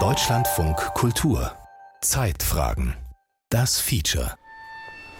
[0.00, 1.52] Deutschlandfunk Kultur
[2.00, 2.96] Zeitfragen
[3.48, 4.34] Das Feature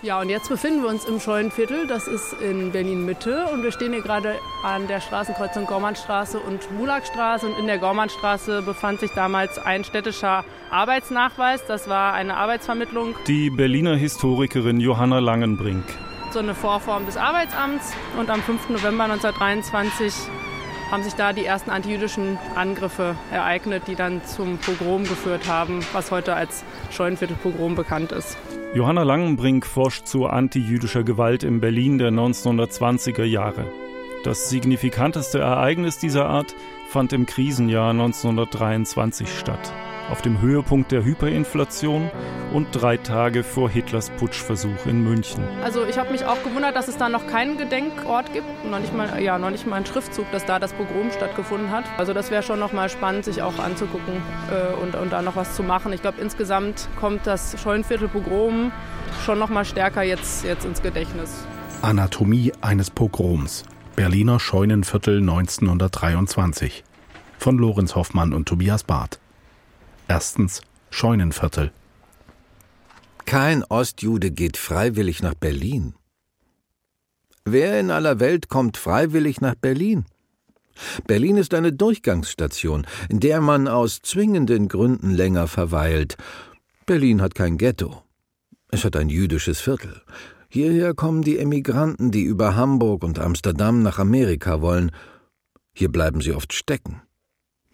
[0.02, 1.86] ja, und jetzt befinden wir uns im Scheunenviertel.
[1.86, 3.46] Das ist in Berlin-Mitte.
[3.52, 7.46] Und wir stehen hier gerade an der Straßenkreuzung Gormannstraße und Mulakstraße.
[7.46, 11.64] Und in der Gormannstraße befand sich damals ein städtischer Arbeitsnachweis.
[11.66, 13.14] Das war eine Arbeitsvermittlung.
[13.26, 15.84] Die Berliner Historikerin Johanna Langenbrink.
[16.30, 17.92] So eine Vorform des Arbeitsamts.
[18.18, 18.68] Und am 5.
[18.68, 20.12] November 1923
[20.90, 26.10] haben sich da die ersten antijüdischen Angriffe ereignet, die dann zum Pogrom geführt haben, was
[26.10, 28.36] heute als Scheunenviertelpogrom bekannt ist.
[28.74, 33.66] Johanna Langenbrink forscht zu antijüdischer Gewalt im Berlin der 1920er Jahre.
[34.24, 36.54] Das signifikanteste Ereignis dieser Art
[36.88, 39.72] fand im Krisenjahr 1923 statt
[40.10, 42.10] auf dem Höhepunkt der Hyperinflation
[42.52, 45.44] und drei Tage vor Hitlers Putschversuch in München.
[45.62, 48.94] Also ich habe mich auch gewundert, dass es da noch keinen Gedenkort gibt, noch nicht
[48.94, 51.84] mal, ja, noch nicht mal einen Schriftzug, dass da das Pogrom stattgefunden hat.
[51.98, 54.14] Also das wäre schon noch mal spannend, sich auch anzugucken
[54.50, 55.92] äh, und, und da noch was zu machen.
[55.92, 58.72] Ich glaube, insgesamt kommt das Scheunenviertel-Pogrom
[59.24, 61.44] schon noch mal stärker jetzt, jetzt ins Gedächtnis.
[61.82, 63.64] Anatomie eines Pogroms.
[63.96, 66.84] Berliner Scheunenviertel 1923
[67.38, 69.20] von Lorenz Hoffmann und Tobias Barth.
[70.08, 71.72] Erstens Scheunenviertel.
[73.24, 75.94] Kein Ostjude geht freiwillig nach Berlin.
[77.44, 80.04] Wer in aller Welt kommt freiwillig nach Berlin?
[81.06, 86.16] Berlin ist eine Durchgangsstation, in der man aus zwingenden Gründen länger verweilt.
[86.86, 88.02] Berlin hat kein Ghetto.
[88.68, 90.02] Es hat ein jüdisches Viertel.
[90.48, 94.92] Hierher kommen die Emigranten, die über Hamburg und Amsterdam nach Amerika wollen.
[95.74, 97.02] Hier bleiben sie oft stecken.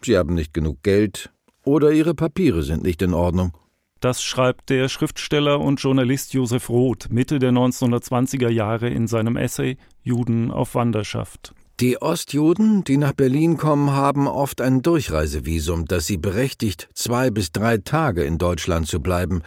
[0.02, 1.30] Sie haben nicht genug Geld,
[1.64, 3.56] oder ihre Papiere sind nicht in Ordnung.
[4.00, 9.76] Das schreibt der Schriftsteller und Journalist Josef Roth Mitte der 1920er Jahre in seinem Essay
[10.02, 11.54] Juden auf Wanderschaft.
[11.78, 17.52] Die Ostjuden, die nach Berlin kommen, haben oft ein Durchreisevisum, das sie berechtigt, zwei bis
[17.52, 19.42] drei Tage in Deutschland zu bleiben.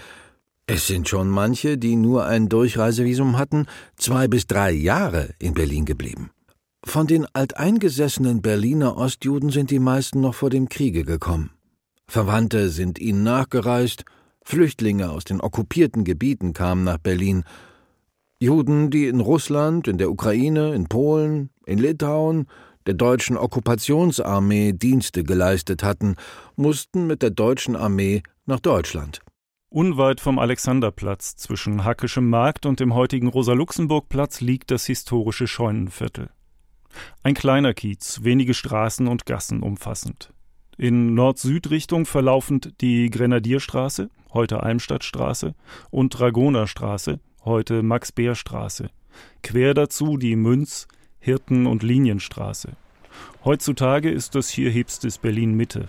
[0.67, 3.67] Es sind schon manche, die nur ein Durchreisevisum hatten,
[3.97, 6.31] zwei bis drei Jahre in Berlin geblieben.
[6.83, 11.51] Von den alteingesessenen Berliner Ostjuden sind die meisten noch vor dem Kriege gekommen.
[12.07, 14.05] Verwandte sind ihnen nachgereist,
[14.43, 17.43] Flüchtlinge aus den okkupierten Gebieten kamen nach Berlin,
[18.39, 22.47] Juden, die in Russland, in der Ukraine, in Polen, in Litauen,
[22.85, 26.15] der deutschen Okkupationsarmee Dienste geleistet hatten,
[26.55, 29.21] mussten mit der deutschen Armee nach Deutschland.
[29.69, 36.29] Unweit vom Alexanderplatz zwischen Hackischem Markt und dem heutigen Rosa-Luxemburg-Platz liegt das historische Scheunenviertel.
[37.23, 40.34] Ein kleiner Kiez, wenige Straßen und Gassen umfassend.
[40.77, 45.55] In Nord-Süd-Richtung verlaufend die Grenadierstraße, heute Almstadtstraße,
[45.89, 48.89] und Dragonerstraße, heute Max-Beer-Straße.
[49.41, 50.87] Quer dazu die Münz-,
[51.19, 52.75] Hirten- und Linienstraße.
[53.45, 55.85] Heutzutage ist das hier hipstes Berlin-Mitte.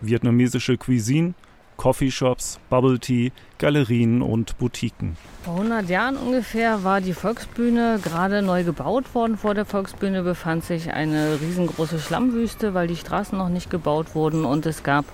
[0.00, 1.34] Vietnamesische Cuisine,
[1.80, 5.16] Coffeeshops, Bubble Tea, Galerien und Boutiquen.
[5.44, 9.38] Vor 100 Jahren ungefähr war die Volksbühne gerade neu gebaut worden.
[9.38, 14.44] Vor der Volksbühne befand sich eine riesengroße Schlammwüste, weil die Straßen noch nicht gebaut wurden.
[14.44, 15.06] Und es gab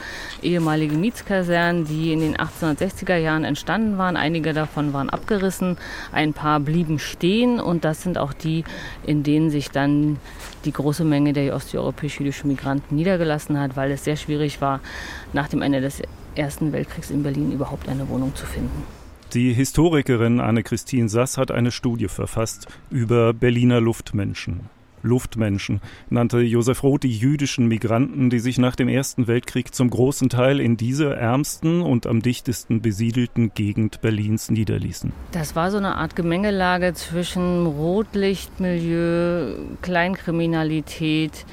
[0.43, 4.17] ehemalige Mietskasernen, die in den 1860er Jahren entstanden waren.
[4.17, 5.77] Einige davon waren abgerissen,
[6.11, 7.61] ein paar blieben stehen.
[7.61, 8.65] Und das sind auch die,
[9.05, 10.19] in denen sich dann
[10.65, 14.81] die große Menge der osteuropäisch-jüdischen Migranten niedergelassen hat, weil es sehr schwierig war,
[15.33, 16.03] nach dem Ende des
[16.37, 18.83] Ersten Weltkriegs in Berlin überhaupt eine Wohnung zu finden.
[19.35, 24.71] Die Historikerin Anne-Christine Sass hat eine Studie verfasst über Berliner Luftmenschen.
[25.03, 25.81] Luftmenschen
[26.11, 30.61] nannte Josef Roth die jüdischen Migranten, die sich nach dem Ersten Weltkrieg zum großen Teil
[30.61, 35.13] in dieser ärmsten und am dichtesten besiedelten Gegend Berlins niederließen.
[35.33, 41.47] Das war so eine Art Gemengelage zwischen Rotlichtmilieu, Kleinkriminalität,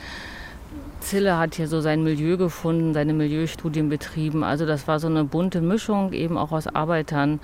[1.04, 4.44] Zille hat hier so sein Milieu gefunden, seine Milieustudien betrieben.
[4.44, 7.40] Also das war so eine bunte Mischung, eben auch aus Arbeitern,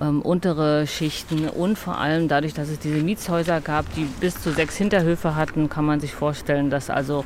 [0.00, 4.52] ähm, untere Schichten und vor allem dadurch, dass es diese Mietshäuser gab, die bis zu
[4.52, 7.24] sechs Hinterhöfe hatten, kann man sich vorstellen, dass also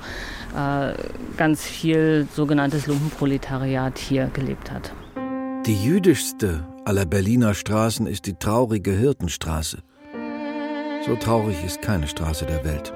[0.57, 0.93] äh,
[1.37, 4.93] ganz viel sogenanntes Lumpenproletariat hier gelebt hat.
[5.67, 9.83] Die jüdischste aller Berliner Straßen ist die traurige Hirtenstraße.
[11.07, 12.93] So traurig ist keine Straße der Welt.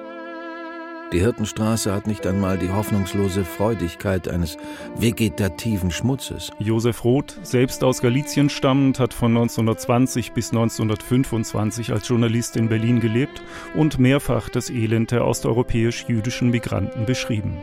[1.12, 4.56] Die Hirtenstraße hat nicht einmal die hoffnungslose Freudigkeit eines
[4.97, 6.50] vegetativen Schmutzes.
[6.59, 12.99] Josef Roth, selbst aus Galizien stammend, hat von 1920 bis 1925 als Journalist in Berlin
[12.99, 13.43] gelebt
[13.75, 17.58] und mehrfach das Elend der osteuropäisch-jüdischen Migranten beschrieben.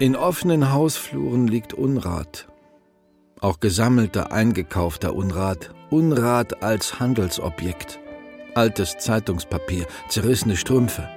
[0.00, 2.48] In offenen Hausfluren liegt Unrat.
[3.40, 5.72] Auch gesammelter, eingekaufter Unrat.
[5.90, 8.00] Unrat als Handelsobjekt.
[8.54, 11.08] Altes Zeitungspapier, zerrissene Strümpfe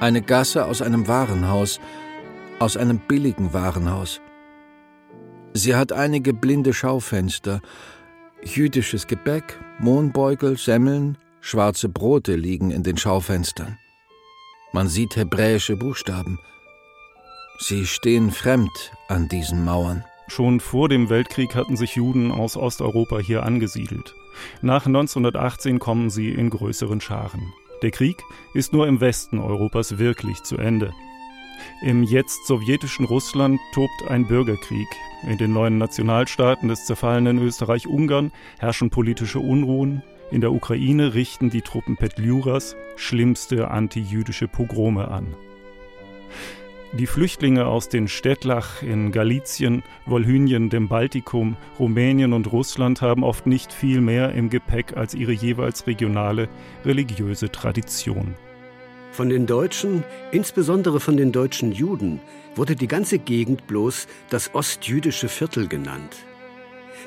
[0.00, 1.80] eine Gasse aus einem Warenhaus,
[2.58, 4.20] aus einem billigen Warenhaus.
[5.52, 7.60] Sie hat einige blinde Schaufenster,
[8.42, 13.78] jüdisches Gebäck, Mohnbeutel, Semmeln, schwarze Brote liegen in den Schaufenstern.
[14.72, 16.38] Man sieht hebräische Buchstaben.
[17.60, 20.04] Sie stehen fremd an diesen Mauern.
[20.26, 24.14] Schon vor dem Weltkrieg hatten sich Juden aus Osteuropa hier angesiedelt.
[24.62, 27.52] Nach 1918 kommen sie in größeren Scharen.
[27.82, 28.22] Der Krieg
[28.54, 30.92] ist nur im Westen Europas wirklich zu Ende.
[31.82, 34.88] Im jetzt sowjetischen Russland tobt ein Bürgerkrieg.
[35.28, 40.02] In den neuen Nationalstaaten des zerfallenen Österreich-Ungarn herrschen politische Unruhen.
[40.30, 45.34] In der Ukraine richten die Truppen Petliuras schlimmste antijüdische Pogrome an.
[46.96, 53.48] Die Flüchtlinge aus den Städtlach in Galizien, Wolhynien, dem Baltikum, Rumänien und Russland haben oft
[53.48, 56.48] nicht viel mehr im Gepäck als ihre jeweils regionale
[56.84, 58.36] religiöse Tradition.
[59.10, 62.20] Von den Deutschen, insbesondere von den deutschen Juden,
[62.54, 66.14] wurde die ganze Gegend bloß das ostjüdische Viertel genannt.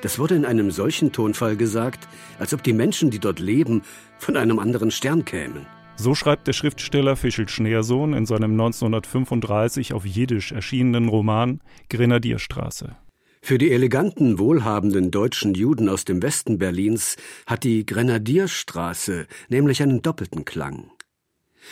[0.02, 2.10] Das wurde in einem solchen Tonfall gesagt,
[2.40, 3.84] als ob die Menschen, die dort leben,
[4.18, 5.66] von einem anderen Stern kämen.
[6.00, 11.60] So schreibt der Schriftsteller Fischel Schneersohn in seinem 1935 auf Jiddisch erschienenen Roman
[11.90, 12.96] Grenadierstraße.
[13.42, 17.16] Für die eleganten, wohlhabenden deutschen Juden aus dem Westen Berlins
[17.48, 20.92] hat die Grenadierstraße nämlich einen doppelten Klang.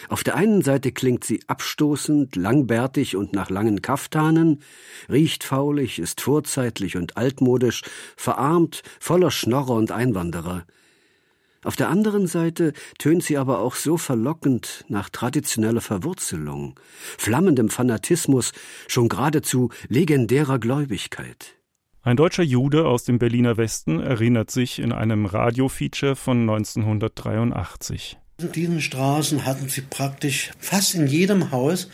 [0.09, 4.61] Auf der einen Seite klingt sie abstoßend, langbärtig und nach langen Kaftanen,
[5.07, 7.83] riecht faulig, ist vorzeitlich und altmodisch,
[8.17, 10.65] verarmt, voller Schnorrer und Einwanderer.
[11.65, 16.79] Auf der anderen Seite tönt sie aber auch so verlockend nach traditioneller Verwurzelung,
[17.17, 18.51] flammendem Fanatismus,
[18.87, 21.55] schon geradezu legendärer Gläubigkeit.
[22.03, 28.19] Ein deutscher Jude aus dem Berliner Westen erinnert sich in einem Radiofeature von 1983.
[28.39, 31.89] In diesen Straßen hatten sie praktisch fast in jedem Haus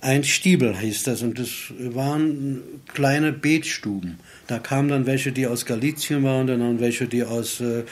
[0.00, 1.48] ein Stiebel, hieß das, und das
[1.78, 2.62] waren
[2.94, 4.18] kleine Betstuben.
[4.46, 7.84] Da kamen dann welche, die aus Galizien waren, dann welche, die aus äh,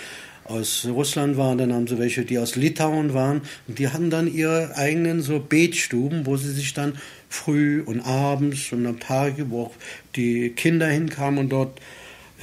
[0.51, 3.43] aus Russland waren, dann haben sie welche, die aus Litauen waren.
[3.69, 6.95] Und die hatten dann ihre eigenen so Betstuben, wo sie sich dann
[7.29, 9.73] früh und abends und am Tage, wo auch
[10.17, 11.81] die Kinder hinkamen und dort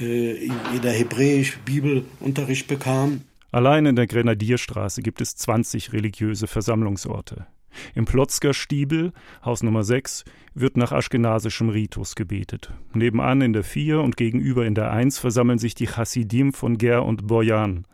[0.00, 0.48] äh,
[0.82, 3.24] der hebräisch Bibelunterricht bekamen.
[3.50, 7.46] Allein in der Grenadierstraße gibt es 20 religiöse Versammlungsorte.
[7.94, 9.12] Im Plotzker Stiebel,
[9.44, 10.24] Haus Nummer 6,
[10.54, 12.72] wird nach aschkenasischem Ritus gebetet.
[12.94, 17.04] Nebenan in der 4 und gegenüber in der 1 versammeln sich die Chassidim von Ger
[17.04, 17.86] und Boyan.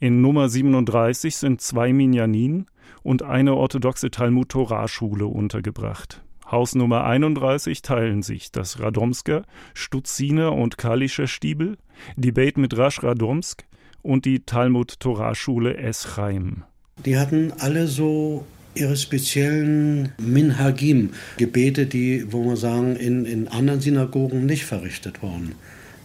[0.00, 2.66] In Nummer 37 sind zwei Minyanin
[3.02, 6.22] und eine orthodoxe Talmud-Torah-Schule untergebracht.
[6.48, 9.42] Haus Nummer 31 teilen sich das Radomsker,
[9.74, 11.78] Stutziner und Kalischer Stiebel,
[12.16, 13.64] die Beit Midrash Radomsk
[14.00, 16.62] und die Talmud-Torah-Schule Eschaim.
[17.04, 18.46] Die hatten alle so
[18.76, 25.56] ihre speziellen Minhagim, Gebete, die, wo man sagen, in, in anderen Synagogen nicht verrichtet wurden.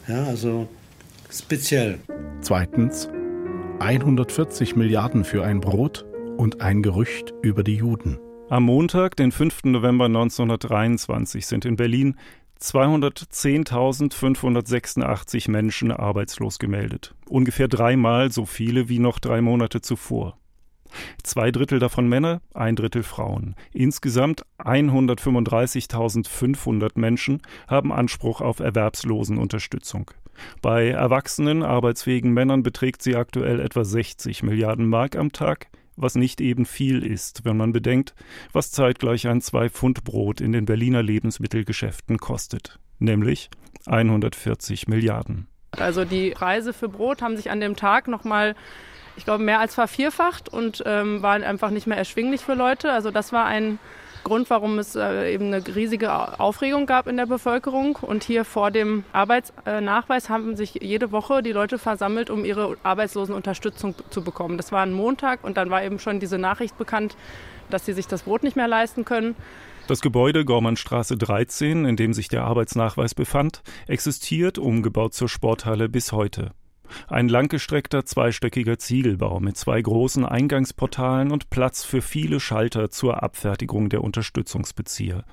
[0.08, 0.68] Ja, also
[1.30, 2.00] speziell.
[2.42, 3.08] Zweitens
[3.80, 6.06] 140 Milliarden für ein Brot
[6.38, 8.20] und ein Gerücht über die Juden.
[8.50, 9.66] Am Montag, den 5.
[9.66, 12.16] November 1923, sind in Berlin
[12.62, 17.14] 210.586 Menschen arbeitslos gemeldet.
[17.28, 20.38] Ungefähr dreimal so viele wie noch drei Monate zuvor.
[21.24, 23.56] Zwei Drittel davon Männer, ein Drittel Frauen.
[23.72, 30.12] Insgesamt 135.500 Menschen haben Anspruch auf Erwerbslosenunterstützung.
[30.62, 36.42] Bei erwachsenen, arbeitsfähigen Männern beträgt sie aktuell etwa 60 Milliarden Mark am Tag, was nicht
[36.42, 38.16] eben viel ist, wenn man bedenkt,
[38.52, 43.50] was zeitgleich ein Zwei-Pfund-Brot in den Berliner Lebensmittelgeschäften kostet, nämlich
[43.86, 45.48] 140 Milliarden.
[45.72, 48.56] Also die Preise für Brot haben sich an dem Tag nochmal
[49.16, 52.92] ich glaube, mehr als vervierfacht und ähm, waren einfach nicht mehr erschwinglich für Leute.
[52.92, 53.80] Also das war ein
[54.24, 57.98] Grund, warum es äh, eben eine riesige Aufregung gab in der Bevölkerung.
[57.98, 63.96] Und hier vor dem Arbeitsnachweis haben sich jede Woche die Leute versammelt, um ihre Arbeitslosenunterstützung
[64.10, 64.58] zu bekommen.
[64.58, 67.16] Das war ein Montag und dann war eben schon diese Nachricht bekannt,
[67.70, 69.36] dass sie sich das Brot nicht mehr leisten können.
[69.88, 76.14] Das Gebäude Gormannstraße 13, in dem sich der Arbeitsnachweis befand, existiert, umgebaut zur Sporthalle, bis
[76.14, 76.52] heute.
[77.08, 83.90] Ein langgestreckter zweistöckiger Ziegelbau mit zwei großen Eingangsportalen und Platz für viele Schalter zur Abfertigung
[83.90, 85.24] der Unterstützungsbezieher.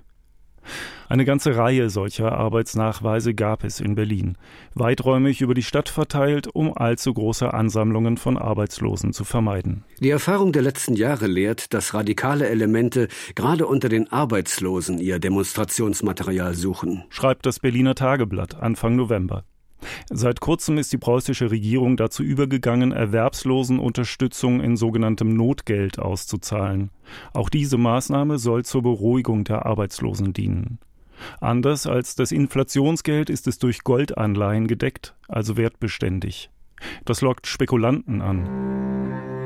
[1.09, 4.37] Eine ganze Reihe solcher Arbeitsnachweise gab es in Berlin,
[4.75, 9.85] weiträumig über die Stadt verteilt, um allzu große Ansammlungen von Arbeitslosen zu vermeiden.
[9.99, 16.55] Die Erfahrung der letzten Jahre lehrt, dass radikale Elemente gerade unter den Arbeitslosen ihr Demonstrationsmaterial
[16.55, 19.45] suchen, schreibt das Berliner Tageblatt Anfang November.
[20.11, 26.91] Seit kurzem ist die preußische Regierung dazu übergegangen, Erwerbslosenunterstützung in sogenanntem Notgeld auszuzahlen.
[27.33, 30.79] Auch diese Maßnahme soll zur Beruhigung der Arbeitslosen dienen.
[31.41, 36.51] Anders als das Inflationsgeld ist es durch Goldanleihen gedeckt, also wertbeständig.
[37.05, 39.40] Das lockt Spekulanten an.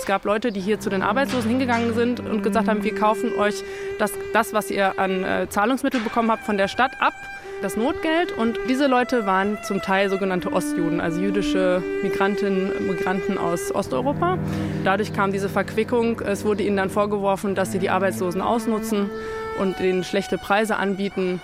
[0.00, 3.34] Es gab Leute, die hier zu den Arbeitslosen hingegangen sind und gesagt haben, wir kaufen
[3.38, 3.62] euch
[3.98, 7.12] das, das was ihr an äh, Zahlungsmittel bekommen habt, von der Stadt ab,
[7.60, 8.32] das Notgeld.
[8.32, 14.38] Und diese Leute waren zum Teil sogenannte Ostjuden, also jüdische Migrantinnen, Migranten aus Osteuropa.
[14.84, 16.20] Dadurch kam diese Verquickung.
[16.20, 19.10] Es wurde ihnen dann vorgeworfen, dass sie die Arbeitslosen ausnutzen
[19.60, 21.42] und ihnen schlechte Preise anbieten.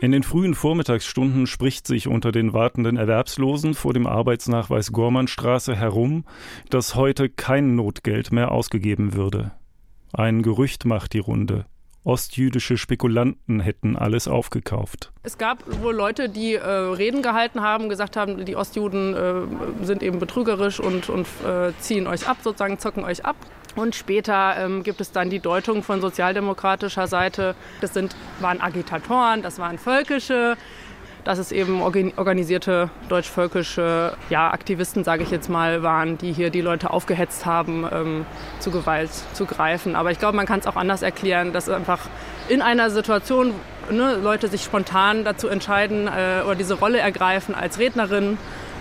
[0.00, 6.24] In den frühen Vormittagsstunden spricht sich unter den wartenden Erwerbslosen vor dem Arbeitsnachweis Gormannstraße herum,
[6.70, 9.50] dass heute kein Notgeld mehr ausgegeben würde.
[10.12, 11.66] Ein Gerücht macht die Runde.
[12.08, 15.12] Ostjüdische Spekulanten hätten alles aufgekauft.
[15.22, 20.02] Es gab wohl Leute, die äh, Reden gehalten haben, gesagt haben, die Ostjuden äh, sind
[20.02, 23.36] eben betrügerisch und, und äh, ziehen euch ab, sozusagen zocken euch ab.
[23.76, 27.54] Und später ähm, gibt es dann die Deutung von sozialdemokratischer Seite.
[27.82, 30.56] Das sind, waren Agitatoren, das waren Völkische,
[31.28, 36.62] dass es eben organisierte deutsch-völkische ja, Aktivisten, sage ich jetzt mal, waren, die hier die
[36.62, 38.24] Leute aufgehetzt haben, ähm,
[38.60, 39.94] zu Gewalt zu greifen.
[39.94, 42.08] Aber ich glaube, man kann es auch anders erklären, dass einfach
[42.48, 43.52] in einer Situation
[43.90, 48.38] ne, Leute sich spontan dazu entscheiden äh, oder diese Rolle ergreifen als Rednerin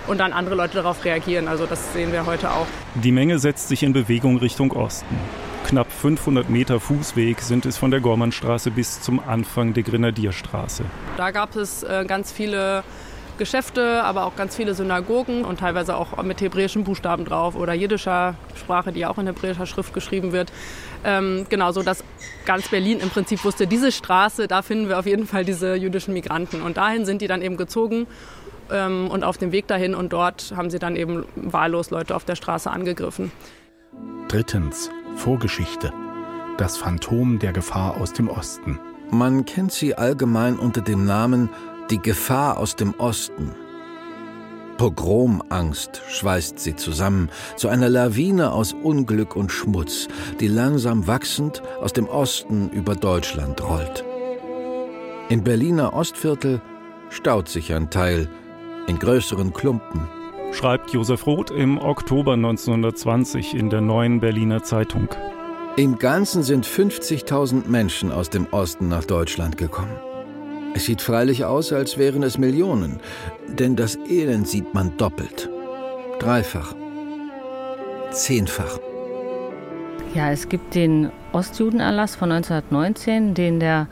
[0.08, 1.50] und dann andere Leute darauf reagieren.
[1.50, 2.68] Also das sehen wir heute auch.
[2.96, 5.18] Die Menge setzt sich in Bewegung Richtung Osten.
[5.68, 10.86] Knapp 500 Meter Fußweg sind es von der Gormannstraße bis zum Anfang der Grenadierstraße.
[11.18, 12.86] Da gab es äh, ganz viele
[13.38, 18.36] Geschäfte, aber auch ganz viele Synagogen und teilweise auch mit hebräischen Buchstaben drauf oder jiddischer
[18.56, 20.54] Sprache, die auch in hebräischer Schrift geschrieben wird.
[21.04, 22.02] Ähm, genau, so dass
[22.46, 26.14] ganz Berlin im Prinzip wusste, diese Straße, da finden wir auf jeden Fall diese jüdischen
[26.14, 26.62] Migranten.
[26.62, 28.08] Und dahin sind die dann eben gezogen
[28.72, 32.24] ähm, und auf dem Weg dahin und dort haben sie dann eben wahllos Leute auf
[32.24, 33.34] der Straße angegriffen.
[34.30, 35.92] Drittens, Vorgeschichte.
[36.58, 38.80] Das Phantom der Gefahr aus dem Osten.
[39.12, 41.50] Man kennt sie allgemein unter dem Namen
[41.90, 43.54] die Gefahr aus dem Osten.
[44.78, 50.08] Pogromangst schweißt sie zusammen zu einer Lawine aus Unglück und Schmutz,
[50.40, 54.06] die langsam wachsend aus dem Osten über Deutschland rollt.
[55.30, 56.62] Im Berliner Ostviertel
[57.10, 58.30] staut sich ein Teil
[58.88, 60.17] in größeren Klumpen.
[60.52, 65.10] Schreibt Josef Roth im Oktober 1920 in der Neuen Berliner Zeitung.
[65.76, 69.96] Im Ganzen sind 50.000 Menschen aus dem Osten nach Deutschland gekommen.
[70.74, 73.00] Es sieht freilich aus, als wären es Millionen,
[73.48, 75.50] denn das Elend sieht man doppelt,
[76.20, 76.74] dreifach,
[78.12, 78.80] zehnfach.
[80.14, 83.88] Ja, es gibt den Ostjudenerlass von 1919, den der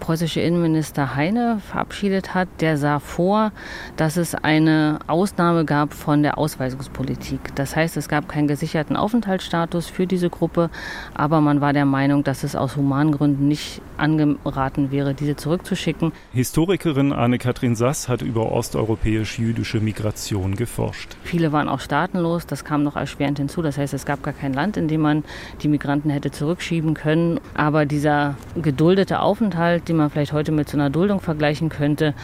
[0.00, 3.52] preußische Innenminister Heine verabschiedet hat, der sah vor,
[3.96, 7.54] dass es eine Ausnahme gab von der Ausweisungspolitik.
[7.54, 10.70] Das heißt, es gab keinen gesicherten Aufenthaltsstatus für diese Gruppe,
[11.14, 16.12] aber man war der Meinung, dass es aus humanen Gründen nicht angeraten wäre, diese zurückzuschicken.
[16.32, 21.16] Historikerin Anne-Kathrin Sass hat über osteuropäisch-jüdische Migration geforscht.
[21.22, 23.62] Viele waren auch staatenlos, das kam noch erschwerend hinzu.
[23.62, 25.24] Das heißt, es gab gar kein Land, in dem man
[25.62, 27.40] die Migranten hätte zurückschieben können.
[27.54, 32.14] Aber dieser geduldete Aufenthalt, die man vielleicht heute mit so einer Duldung vergleichen könnte,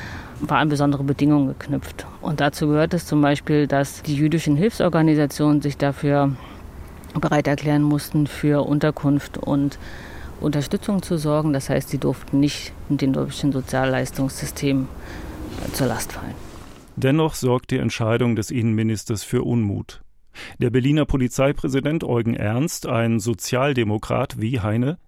[0.40, 2.06] war an besondere Bedingungen geknüpft.
[2.20, 6.32] Und dazu gehört es zum Beispiel, dass die jüdischen Hilfsorganisationen sich dafür
[7.18, 9.78] bereit erklären mussten, für Unterkunft und
[10.40, 11.52] Unterstützung zu sorgen.
[11.52, 14.88] Das heißt, sie durften nicht dem deutschen Sozialleistungssystem
[15.72, 16.34] zur Last fallen.
[16.96, 20.02] Dennoch sorgt die Entscheidung des Innenministers für Unmut.
[20.58, 24.98] Der Berliner Polizeipräsident Eugen Ernst, ein Sozialdemokrat wie Heine,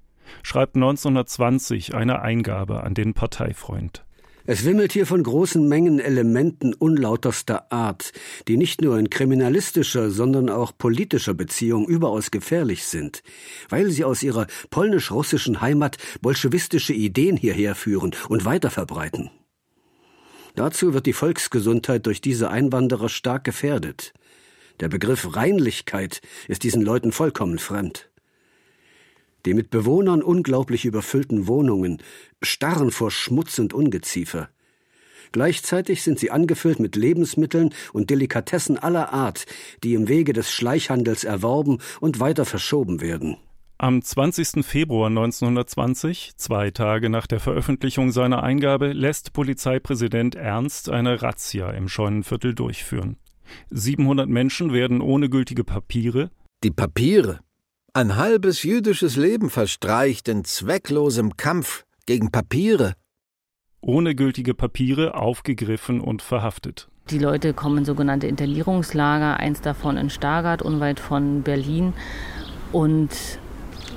[0.42, 4.04] schreibt 1920 eine Eingabe an den Parteifreund.
[4.44, 8.12] Es wimmelt hier von großen Mengen Elementen unlauterster Art,
[8.48, 13.22] die nicht nur in kriminalistischer, sondern auch politischer Beziehung überaus gefährlich sind,
[13.68, 19.30] weil sie aus ihrer polnisch-russischen Heimat bolschewistische Ideen hierher führen und weiterverbreiten.
[20.56, 24.12] Dazu wird die Volksgesundheit durch diese Einwanderer stark gefährdet.
[24.80, 28.11] Der Begriff Reinlichkeit ist diesen Leuten vollkommen fremd.
[29.44, 31.98] Die mit Bewohnern unglaublich überfüllten Wohnungen
[32.42, 34.48] starren vor Schmutz und Ungeziefer.
[35.32, 39.46] Gleichzeitig sind sie angefüllt mit Lebensmitteln und Delikatessen aller Art,
[39.82, 43.38] die im Wege des Schleichhandels erworben und weiter verschoben werden.
[43.78, 44.64] Am 20.
[44.64, 51.88] Februar 1920, zwei Tage nach der Veröffentlichung seiner Eingabe, lässt Polizeipräsident Ernst eine Razzia im
[51.88, 53.16] Scheunenviertel durchführen.
[53.70, 56.30] 700 Menschen werden ohne gültige Papiere
[56.62, 57.40] die Papiere
[57.94, 62.94] Ein halbes jüdisches Leben verstreicht in zwecklosem Kampf gegen Papiere.
[63.82, 66.88] Ohne gültige Papiere aufgegriffen und verhaftet.
[67.10, 71.92] Die Leute kommen in sogenannte Internierungslager, eins davon in Stargard, unweit von Berlin.
[72.72, 73.10] Und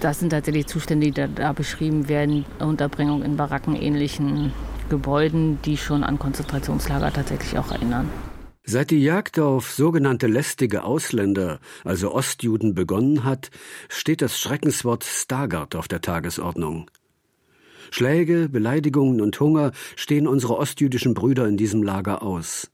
[0.02, 4.52] das sind tatsächlich Zustände, die da beschrieben werden, Unterbringung in barackenähnlichen
[4.90, 8.10] Gebäuden, die schon an Konzentrationslager tatsächlich auch erinnern.
[8.68, 13.52] Seit die Jagd auf sogenannte lästige Ausländer, also Ostjuden, begonnen hat,
[13.90, 16.90] steht das Schreckenswort Stargard auf der Tagesordnung.
[17.92, 22.72] Schläge, Beleidigungen und Hunger stehen unsere ostjüdischen Brüder in diesem Lager aus.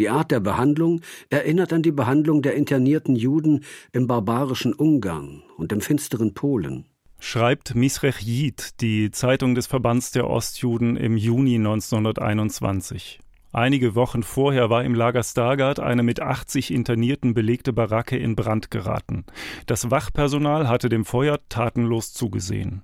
[0.00, 1.00] Die Art der Behandlung
[1.30, 6.86] erinnert an die Behandlung der internierten Juden im barbarischen Ungarn und im finsteren Polen.
[7.20, 13.20] Schreibt Misrech Yid, die Zeitung des Verbands der Ostjuden im Juni 1921.
[13.52, 18.70] Einige Wochen vorher war im Lager Stargard eine mit 80 Internierten belegte Baracke in Brand
[18.70, 19.24] geraten.
[19.66, 22.82] Das Wachpersonal hatte dem Feuer tatenlos zugesehen.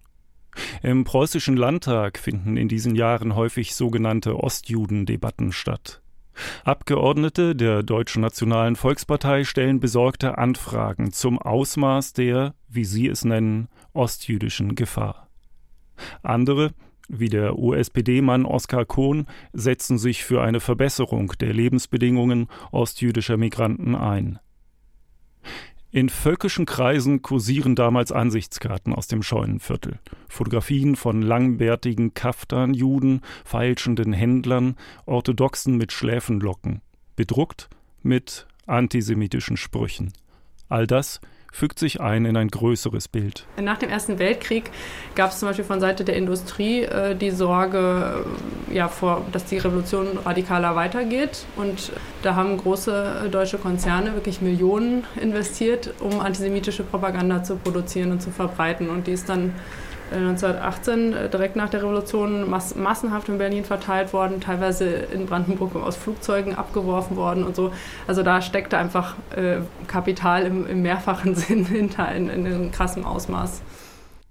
[0.83, 6.01] Im preußischen Landtag finden in diesen Jahren häufig sogenannte Ostjudendebatten statt.
[6.65, 13.69] Abgeordnete der Deutschen Nationalen Volkspartei stellen besorgte Anfragen zum Ausmaß der, wie sie es nennen,
[13.93, 15.29] ostjüdischen Gefahr.
[16.23, 16.73] Andere,
[17.09, 24.39] wie der USPD-Mann Oskar Kohn, setzen sich für eine Verbesserung der Lebensbedingungen ostjüdischer Migranten ein.
[25.91, 30.01] In völkischen Kreisen kursieren damals Ansichtskarten aus dem Scheunenviertel.
[30.29, 34.75] Fotografien von langbärtigen Kaftan-Juden, feilschenden Händlern,
[35.07, 36.81] Orthodoxen mit Schläfenlocken.
[37.15, 37.69] Bedruckt
[38.03, 40.13] mit antisemitischen Sprüchen.
[40.69, 41.21] All das
[41.55, 43.47] fügt sich ein in ein größeres Bild.
[43.63, 44.71] Nach dem Ersten Weltkrieg
[45.15, 48.25] gab es zum Beispiel von Seite der Industrie äh, die Sorge,
[48.71, 51.47] äh, ja, vor, dass die Revolution radikaler weitergeht.
[51.55, 51.93] Und
[52.23, 58.33] da haben große deutsche Konzerne wirklich Millionen investiert, um antisemitische Propaganda zu produzieren und zu
[58.33, 58.91] verbreiten.
[58.91, 59.55] Und die ist dann
[60.13, 65.75] 1918, äh, direkt nach der Revolution, mass massenhaft in Berlin verteilt worden, teilweise in Brandenburg
[65.77, 67.73] aus Flugzeugen abgeworfen worden und so.
[68.07, 73.05] Also da steckte einfach äh, Kapital im, im, mehrfachen Sinn hinter, in, in einem krassen
[73.05, 73.63] Ausmaß.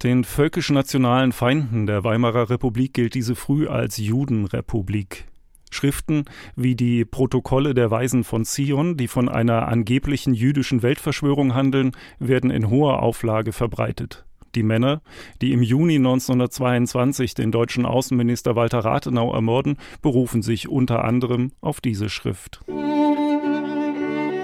[0.02, 5.26] Den völkisch-nationalen Feinden der Weimarer Republik gilt diese früh als Judenrepublik.
[5.70, 6.24] Schriften
[6.56, 12.50] wie die Protokolle der Weisen von Zion, die von einer angeblichen jüdischen Weltverschwörung handeln, werden
[12.50, 14.24] in hoher Auflage verbreitet.
[14.54, 15.02] Die Männer,
[15.42, 21.80] die im Juni 1922 den deutschen Außenminister Walter Rathenau ermorden, berufen sich unter anderem auf
[21.80, 22.60] diese Schrift.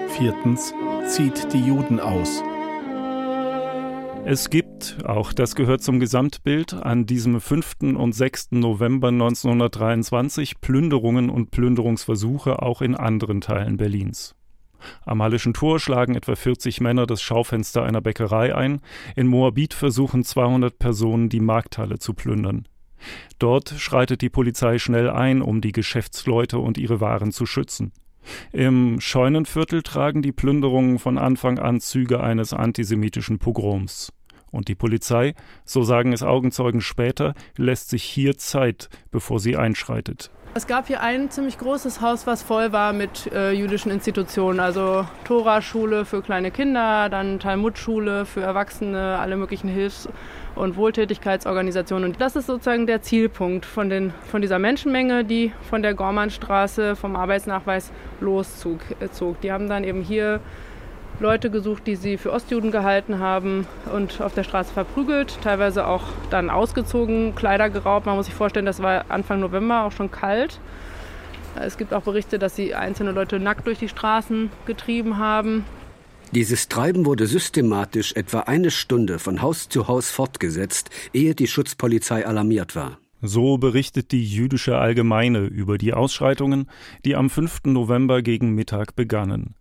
[0.09, 0.75] Viertens
[1.07, 2.43] zieht die Juden aus.
[4.25, 7.97] Es gibt, auch das gehört zum Gesamtbild, an diesem 5.
[7.97, 8.49] und 6.
[8.53, 14.35] November 1923 Plünderungen und Plünderungsversuche auch in anderen Teilen Berlins.
[15.05, 18.81] Am Hallischen Tor schlagen etwa 40 Männer das Schaufenster einer Bäckerei ein.
[19.17, 22.67] In Moabit versuchen 200 Personen, die Markthalle zu plündern.
[23.39, 27.93] Dort schreitet die Polizei schnell ein, um die Geschäftsleute und ihre Waren zu schützen.
[28.53, 34.13] Im Scheunenviertel tragen die Plünderungen von Anfang an Züge eines antisemitischen Pogroms.
[34.51, 40.31] Und die Polizei, so sagen es Augenzeugen später, lässt sich hier Zeit, bevor sie einschreitet.
[40.53, 44.59] Es gab hier ein ziemlich großes Haus, was voll war mit äh, jüdischen Institutionen.
[44.59, 50.09] Also Tora-Schule für kleine Kinder, dann Talmud-Schule für Erwachsene, alle möglichen Hilfs-
[50.57, 52.11] und Wohltätigkeitsorganisationen.
[52.11, 56.97] Und das ist sozusagen der Zielpunkt von, den, von dieser Menschenmenge, die von der Gormannstraße
[56.97, 58.81] vom Arbeitsnachweis loszog.
[59.45, 60.41] Die haben dann eben hier
[61.21, 66.05] Leute gesucht, die sie für Ostjuden gehalten haben und auf der Straße verprügelt, teilweise auch
[66.31, 68.07] dann ausgezogen, Kleider geraubt.
[68.07, 70.61] Man muss sich vorstellen, das war Anfang November auch schon kalt.
[71.57, 75.65] Es gibt auch Berichte, dass sie einzelne Leute nackt durch die Straßen getrieben haben.
[76.33, 82.25] Dieses Treiben wurde systematisch etwa eine Stunde von Haus zu Haus fortgesetzt, ehe die Schutzpolizei
[82.25, 82.99] alarmiert war.
[83.21, 86.71] So berichtet die jüdische Allgemeine über die Ausschreitungen,
[87.05, 87.65] die am 5.
[87.65, 89.55] November gegen Mittag begannen.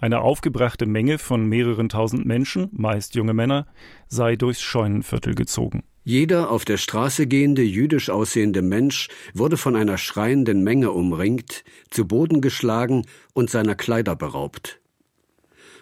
[0.00, 3.66] Eine aufgebrachte Menge von mehreren tausend Menschen, meist junge Männer,
[4.08, 5.84] sei durchs Scheunenviertel gezogen.
[6.04, 12.06] Jeder auf der Straße gehende jüdisch aussehende Mensch wurde von einer schreienden Menge umringt, zu
[12.06, 14.80] Boden geschlagen und seiner Kleider beraubt.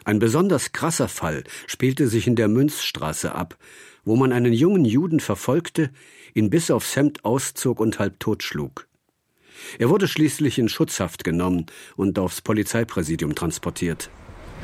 [0.04, 3.56] Ein besonders krasser Fall spielte sich in der Münzstraße ab,
[4.04, 5.90] wo man einen jungen Juden verfolgte,
[6.34, 8.86] ihn bis aufs Hemd auszog und halb totschlug.
[9.78, 14.10] Er wurde schließlich in Schutzhaft genommen und aufs Polizeipräsidium transportiert.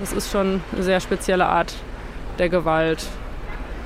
[0.01, 1.75] Das ist schon eine sehr spezielle Art
[2.39, 3.07] der Gewalt.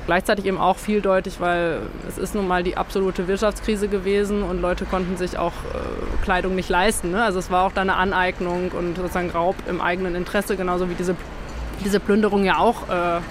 [0.05, 4.85] Gleichzeitig eben auch vieldeutig, weil es ist nun mal die absolute Wirtschaftskrise gewesen und Leute
[4.85, 7.11] konnten sich auch äh, Kleidung nicht leisten.
[7.11, 7.23] Ne?
[7.23, 10.95] Also es war auch da eine Aneignung und sozusagen Raub im eigenen Interesse, genauso wie
[10.95, 11.15] diese,
[11.85, 13.21] diese Plünderung ja auch äh,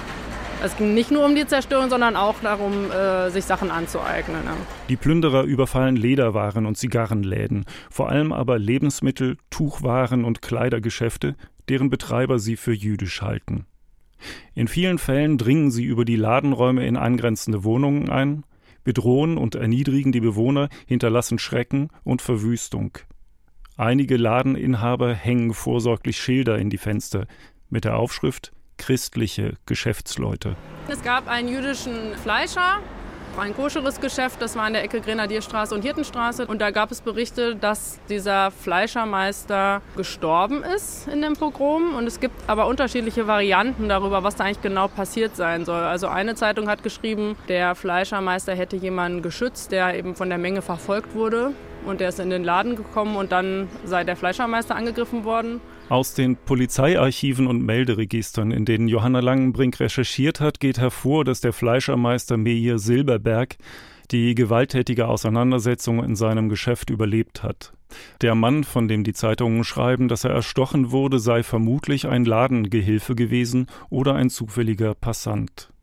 [0.64, 4.42] Es ging nicht nur um die Zerstörung, sondern auch darum, äh, sich Sachen anzueignen.
[4.88, 11.34] Die Plünderer überfallen Lederwaren und Zigarrenläden, vor allem aber Lebensmittel, Tuchwaren und Kleidergeschäfte,
[11.68, 13.66] deren Betreiber sie für jüdisch halten.
[14.54, 18.44] In vielen Fällen dringen sie über die Ladenräume in angrenzende Wohnungen ein,
[18.84, 22.98] bedrohen und erniedrigen die Bewohner, hinterlassen Schrecken und Verwüstung.
[23.76, 27.26] Einige Ladeninhaber hängen vorsorglich Schilder in die Fenster
[27.68, 30.56] mit der Aufschrift christliche Geschäftsleute.
[30.88, 32.80] Es gab einen jüdischen Fleischer,
[33.38, 36.46] ein koscheres Geschäft, das war an der Ecke Grenadierstraße und Hirtenstraße.
[36.46, 41.94] Und da gab es Berichte, dass dieser Fleischermeister gestorben ist in dem Pogrom.
[41.94, 45.82] Und es gibt aber unterschiedliche Varianten darüber, was da eigentlich genau passiert sein soll.
[45.82, 50.60] Also eine Zeitung hat geschrieben, der Fleischermeister hätte jemanden geschützt, der eben von der Menge
[50.60, 51.52] verfolgt wurde.
[51.86, 55.60] Und der ist in den Laden gekommen und dann sei der Fleischermeister angegriffen worden.
[55.92, 61.52] Aus den Polizeiarchiven und Melderegistern, in denen Johanna Langenbrink recherchiert hat, geht hervor, dass der
[61.52, 63.58] Fleischermeister Meir Silberberg
[64.10, 67.74] die gewalttätige Auseinandersetzung in seinem Geschäft überlebt hat.
[68.22, 73.14] Der Mann, von dem die Zeitungen schreiben, dass er erstochen wurde, sei vermutlich ein Ladengehilfe
[73.14, 75.74] gewesen oder ein zufälliger Passant.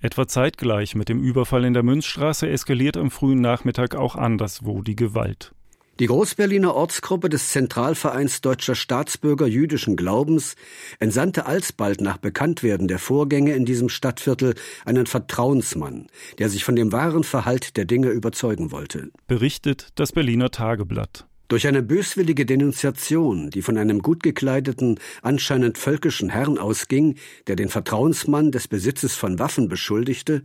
[0.00, 4.96] Etwa zeitgleich mit dem Überfall in der Münzstraße eskaliert am frühen Nachmittag auch anderswo die
[4.96, 5.54] Gewalt.
[6.00, 10.56] Die Großberliner Ortsgruppe des Zentralvereins deutscher Staatsbürger jüdischen Glaubens
[10.98, 14.54] entsandte alsbald nach Bekanntwerden der Vorgänge in diesem Stadtviertel
[14.86, 16.06] einen Vertrauensmann,
[16.38, 19.10] der sich von dem wahren Verhalt der Dinge überzeugen wollte.
[19.26, 21.26] Berichtet das Berliner Tageblatt.
[21.48, 27.68] Durch eine böswillige Denunziation, die von einem gut gekleideten, anscheinend völkischen Herrn ausging, der den
[27.68, 30.44] Vertrauensmann des Besitzes von Waffen beschuldigte,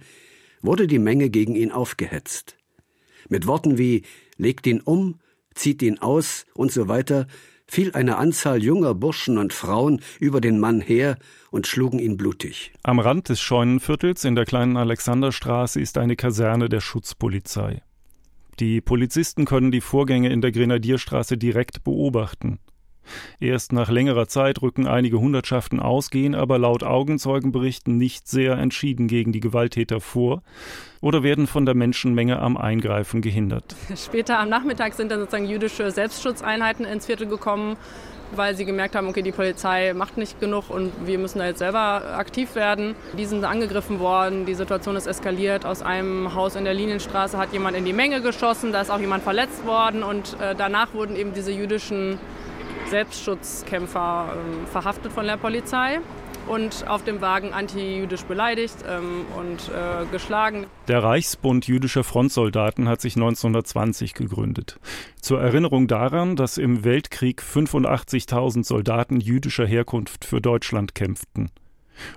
[0.62, 2.58] wurde die Menge gegen ihn aufgehetzt.
[3.30, 4.04] Mit Worten wie
[4.38, 5.20] legt ihn um,
[5.56, 7.28] zieht ihn aus und so weiter,
[7.68, 11.18] fiel eine Anzahl junger Burschen und Frauen über den Mann her
[11.50, 12.74] und schlugen ihn blutig.
[12.84, 17.82] Am Rand des Scheunenviertels in der kleinen Alexanderstraße ist eine Kaserne der Schutzpolizei.
[18.60, 22.60] Die Polizisten können die Vorgänge in der Grenadierstraße direkt beobachten.
[23.40, 29.08] Erst nach längerer Zeit rücken einige Hundertschaften aus, gehen aber laut Augenzeugenberichten nicht sehr entschieden
[29.08, 30.42] gegen die Gewalttäter vor
[31.02, 33.76] oder werden von der Menschenmenge am Eingreifen gehindert.
[33.96, 37.78] Später am Nachmittag sind dann sozusagen jüdische Selbstschutzeinheiten ins Viertel gekommen,
[38.32, 41.60] weil sie gemerkt haben, okay, die Polizei macht nicht genug und wir müssen da jetzt
[41.60, 42.96] selber aktiv werden.
[43.18, 45.66] Die sind angegriffen worden, die Situation ist eskaliert.
[45.66, 49.00] Aus einem Haus in der Linienstraße hat jemand in die Menge geschossen, da ist auch
[49.00, 52.18] jemand verletzt worden und äh, danach wurden eben diese jüdischen
[52.90, 56.00] Selbstschutzkämpfer ähm, verhaftet von der Polizei
[56.48, 60.68] und auf dem Wagen antijüdisch beleidigt ähm, und äh, geschlagen.
[60.88, 64.80] Der Reichsbund jüdischer Frontsoldaten hat sich 1920 gegründet.
[65.20, 71.50] Zur Erinnerung daran, dass im Weltkrieg 85.000 Soldaten jüdischer Herkunft für Deutschland kämpften.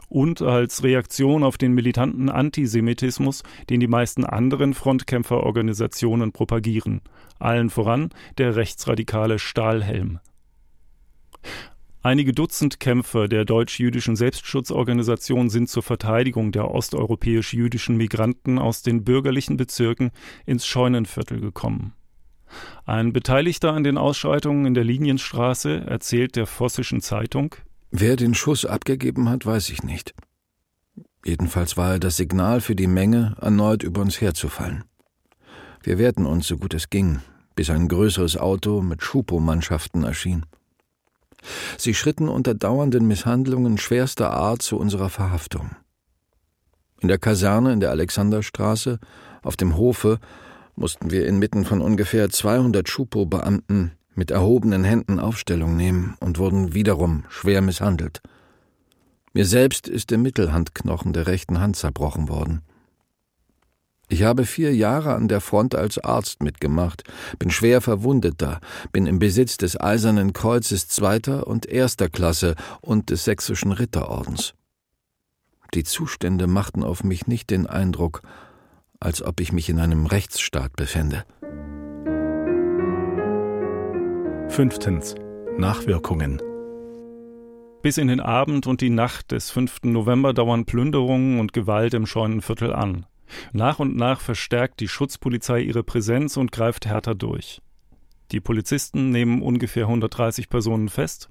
[0.09, 7.01] Und als Reaktion auf den militanten Antisemitismus, den die meisten anderen Frontkämpferorganisationen propagieren,
[7.39, 10.19] allen voran der rechtsradikale Stahlhelm.
[12.01, 19.57] Einige Dutzend Kämpfer der deutsch-jüdischen Selbstschutzorganisation sind zur Verteidigung der osteuropäisch-jüdischen Migranten aus den bürgerlichen
[19.57, 20.11] Bezirken
[20.47, 21.93] ins Scheunenviertel gekommen.
[22.87, 27.55] Ein Beteiligter an den Ausschreitungen in der Linienstraße erzählt der Vossischen Zeitung
[27.91, 30.15] Wer den Schuss abgegeben hat, weiß ich nicht.
[31.25, 34.85] Jedenfalls war er das Signal für die Menge, erneut über uns herzufallen.
[35.83, 37.21] Wir wehrten uns so gut es ging,
[37.55, 40.47] bis ein größeres Auto mit Schupo-Mannschaften erschien.
[41.77, 45.71] Sie schritten unter dauernden Misshandlungen schwerster Art zu unserer Verhaftung.
[47.01, 48.99] In der Kaserne in der Alexanderstraße,
[49.43, 50.19] auf dem Hofe,
[50.75, 57.25] mussten wir inmitten von ungefähr 200 Schupo-Beamten mit erhobenen Händen Aufstellung nehmen und wurden wiederum
[57.29, 58.21] schwer misshandelt.
[59.33, 62.63] Mir selbst ist der Mittelhandknochen der rechten Hand zerbrochen worden.
[64.11, 67.05] Ich habe vier Jahre an der Front als Arzt mitgemacht,
[67.39, 73.25] bin schwer Verwundeter, bin im Besitz des Eisernen Kreuzes zweiter und erster Klasse und des
[73.25, 74.55] Sächsischen Ritterordens.
[75.75, 78.23] Die Zustände machten auf mich nicht den Eindruck,
[78.99, 81.25] als ob ich mich in einem Rechtsstaat befände.
[84.49, 85.15] Fünftens.
[85.59, 86.41] Nachwirkungen.
[87.83, 89.81] Bis in den Abend und die Nacht des 5.
[89.85, 93.07] November dauern Plünderungen und Gewalt im Scheunenviertel an.
[93.53, 97.61] Nach und nach verstärkt die Schutzpolizei ihre Präsenz und greift härter durch.
[98.33, 101.31] Die Polizisten nehmen ungefähr 130 Personen fest.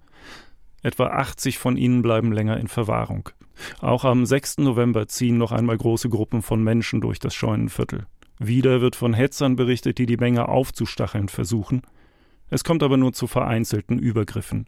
[0.83, 3.29] Etwa 80 von ihnen bleiben länger in Verwahrung.
[3.81, 4.59] Auch am 6.
[4.59, 8.05] November ziehen noch einmal große Gruppen von Menschen durch das Scheunenviertel.
[8.39, 11.81] Wieder wird von Hetzern berichtet, die die Menge aufzustacheln versuchen.
[12.49, 14.67] Es kommt aber nur zu vereinzelten Übergriffen.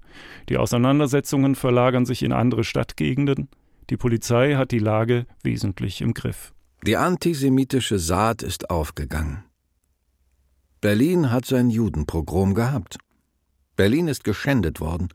[0.49, 3.47] Die Auseinandersetzungen verlagern sich in andere Stadtgegenden.
[3.89, 6.53] Die Polizei hat die Lage wesentlich im Griff.
[6.85, 9.43] Die antisemitische Saat ist aufgegangen.
[10.79, 12.97] Berlin hat sein Judenpogrom gehabt.
[13.75, 15.09] Berlin ist geschändet worden.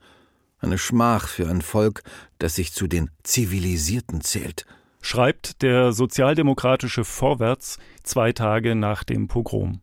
[0.59, 2.03] Eine Schmach für ein Volk,
[2.37, 4.67] das sich zu den Zivilisierten zählt.
[5.01, 9.81] Schreibt der sozialdemokratische Vorwärts zwei Tage nach dem Pogrom.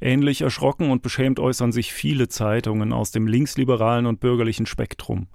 [0.00, 5.28] Ähnlich erschrocken und beschämt äußern sich viele Zeitungen aus dem linksliberalen und bürgerlichen Spektrum.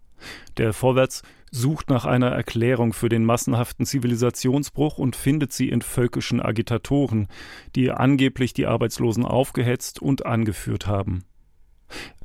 [0.58, 6.42] Der Vorwärts sucht nach einer Erklärung für den massenhaften Zivilisationsbruch und findet sie in völkischen
[6.42, 7.28] Agitatoren,
[7.76, 11.24] die angeblich die Arbeitslosen aufgehetzt und angeführt haben.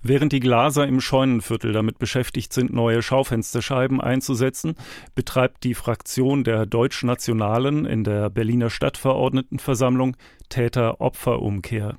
[0.03, 4.75] Während die Glaser im Scheunenviertel damit beschäftigt sind, neue Schaufensterscheiben einzusetzen,
[5.15, 10.17] betreibt die Fraktion der Deutschnationalen in der Berliner Stadtverordnetenversammlung
[10.51, 11.97] Täter-Opfer-Umkehr.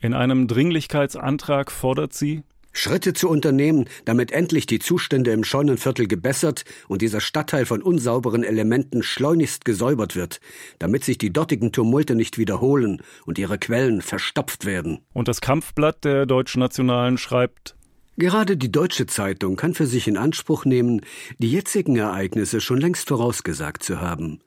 [0.00, 2.44] In einem Dringlichkeitsantrag fordert sie,
[2.76, 8.44] Schritte zu unternehmen, damit endlich die Zustände im Scheunenviertel gebessert und dieser Stadtteil von unsauberen
[8.44, 10.40] Elementen schleunigst gesäubert wird,
[10.78, 15.00] damit sich die dortigen Tumulte nicht wiederholen und ihre Quellen verstopft werden.
[15.12, 17.76] Und das Kampfblatt der Deutschen Nationalen schreibt
[18.18, 21.02] Gerade die Deutsche Zeitung kann für sich in Anspruch nehmen,
[21.38, 24.40] die jetzigen Ereignisse schon längst vorausgesagt zu haben.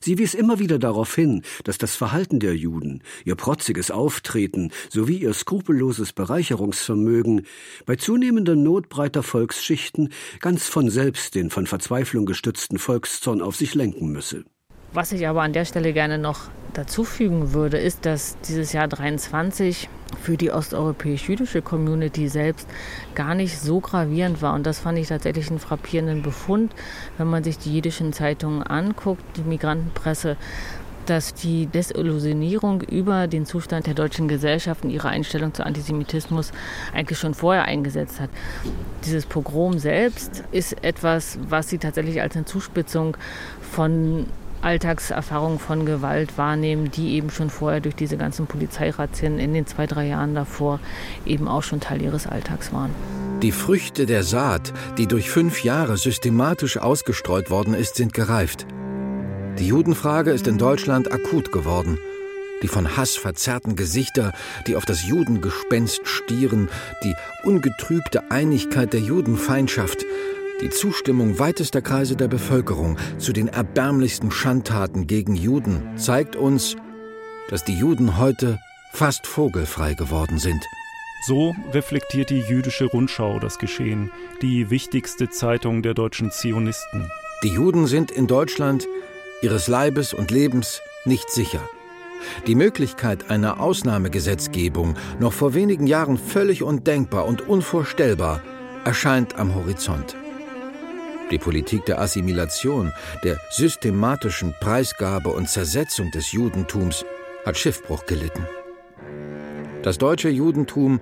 [0.00, 5.18] Sie wies immer wieder darauf hin, dass das Verhalten der Juden, ihr protziges Auftreten sowie
[5.18, 7.46] ihr skrupelloses Bereicherungsvermögen
[7.86, 13.74] bei zunehmender Not breiter Volksschichten ganz von selbst den von Verzweiflung gestützten Volkszorn auf sich
[13.74, 14.44] lenken müsse.
[14.92, 19.88] Was ich aber an der Stelle gerne noch dazufügen würde, ist, dass dieses Jahr 23
[20.22, 22.66] für die osteuropäisch-jüdische Community selbst
[23.14, 24.54] gar nicht so gravierend war.
[24.54, 26.74] Und das fand ich tatsächlich einen frappierenden Befund,
[27.18, 30.36] wenn man sich die jüdischen Zeitungen anguckt, die Migrantenpresse,
[31.04, 36.52] dass die Desillusionierung über den Zustand der deutschen Gesellschaft und ihre Einstellung zu Antisemitismus
[36.94, 38.30] eigentlich schon vorher eingesetzt hat.
[39.04, 43.16] Dieses Pogrom selbst ist etwas, was sie tatsächlich als eine Zuspitzung
[43.60, 44.26] von
[44.62, 49.86] Alltagserfahrungen von Gewalt wahrnehmen, die eben schon vorher durch diese ganzen Polizeirazzien in den zwei,
[49.86, 50.80] drei Jahren davor
[51.26, 52.90] eben auch schon Teil ihres Alltags waren.
[53.42, 58.66] Die Früchte der Saat, die durch fünf Jahre systematisch ausgestreut worden ist, sind gereift.
[59.58, 61.98] Die Judenfrage ist in Deutschland akut geworden.
[62.62, 64.32] Die von Hass verzerrten Gesichter,
[64.66, 66.68] die auf das Judengespenst stieren,
[67.04, 70.04] die ungetrübte Einigkeit der Judenfeindschaft,
[70.60, 76.76] die Zustimmung weitester Kreise der Bevölkerung zu den erbärmlichsten Schandtaten gegen Juden zeigt uns,
[77.48, 78.58] dass die Juden heute
[78.92, 80.64] fast vogelfrei geworden sind.
[81.26, 84.10] So reflektiert die jüdische Rundschau das Geschehen,
[84.42, 87.10] die wichtigste Zeitung der deutschen Zionisten.
[87.42, 88.86] Die Juden sind in Deutschland
[89.42, 91.60] ihres Leibes und Lebens nicht sicher.
[92.46, 98.42] Die Möglichkeit einer Ausnahmegesetzgebung, noch vor wenigen Jahren völlig undenkbar und unvorstellbar,
[98.84, 100.16] erscheint am Horizont.
[101.30, 107.04] Die Politik der Assimilation, der systematischen Preisgabe und Zersetzung des Judentums
[107.44, 108.46] hat Schiffbruch gelitten.
[109.82, 111.00] Das deutsche Judentum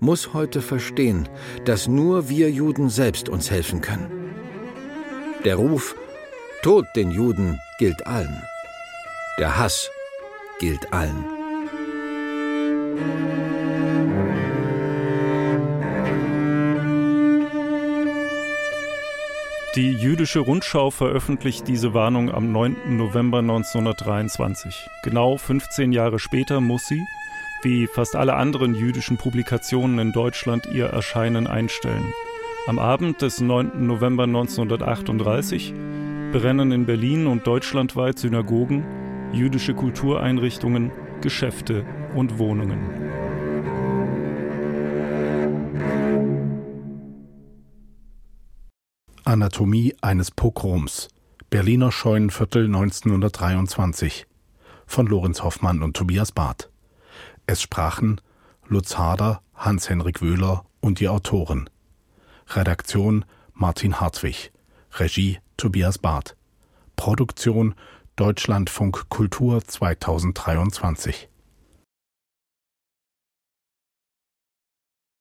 [0.00, 1.28] muss heute verstehen,
[1.64, 4.10] dass nur wir Juden selbst uns helfen können.
[5.44, 5.94] Der Ruf
[6.62, 8.40] Tod den Juden gilt allen.
[9.36, 9.90] Der Hass
[10.60, 11.24] gilt allen.
[19.74, 22.94] Die jüdische Rundschau veröffentlicht diese Warnung am 9.
[22.98, 24.86] November 1923.
[25.02, 27.00] Genau 15 Jahre später muss sie,
[27.62, 32.12] wie fast alle anderen jüdischen Publikationen in Deutschland, ihr Erscheinen einstellen.
[32.66, 33.86] Am Abend des 9.
[33.86, 35.72] November 1938
[36.32, 38.84] brennen in Berlin und deutschlandweit Synagogen,
[39.32, 43.21] jüdische Kultureinrichtungen, Geschäfte und Wohnungen.
[49.32, 51.08] Anatomie eines Pogroms.
[51.48, 54.26] Berliner Scheunenviertel 1923
[54.84, 56.68] von Lorenz Hoffmann und Tobias Barth.
[57.46, 58.20] Es sprachen
[58.66, 61.70] Lutz Harder, Hans-Henrik Wöhler und die Autoren.
[62.48, 64.52] Redaktion Martin Hartwig.
[64.98, 66.36] Regie Tobias Barth.
[66.96, 67.74] Produktion
[68.16, 71.30] Deutschlandfunk Kultur 2023